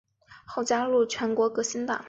[0.47, 1.99] 后加入全国革新党。